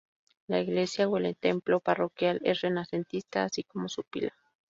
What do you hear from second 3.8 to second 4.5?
su pila.